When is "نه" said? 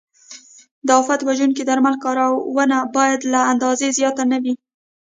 4.31-4.37